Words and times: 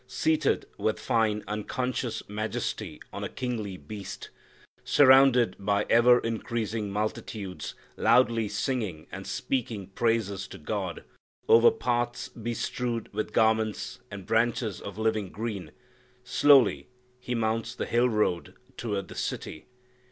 Seated 0.07 0.65
with 0.79 0.99
fine, 0.99 1.43
unconscious 1.47 2.27
majesty 2.27 2.99
on 3.13 3.23
a 3.23 3.29
kingly 3.29 3.77
beast, 3.77 4.31
surrounded 4.83 5.55
by 5.59 5.85
ever 5.91 6.17
increasing 6.17 6.89
multitudes 6.89 7.75
loudly 7.97 8.49
singing 8.49 9.05
and 9.11 9.27
speaking 9.27 9.89
praises 9.93 10.47
to 10.47 10.57
God, 10.57 11.03
over 11.47 11.69
paths 11.69 12.29
bestrewed 12.29 13.13
with 13.13 13.31
garments 13.31 13.99
and 14.09 14.25
branches 14.25 14.81
of 14.81 14.97
living 14.97 15.29
green, 15.29 15.71
slowly 16.23 16.87
He 17.19 17.35
mounts 17.35 17.75
the 17.75 17.85
hill 17.85 18.09
road 18.09 18.55
toward 18.77 19.07
the 19.07 19.13
city. 19.13 19.67